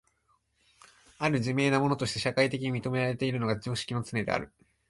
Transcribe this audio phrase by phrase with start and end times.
[1.19, 4.51] 或る自明なものとして社会的に認められているのが常識のつねである。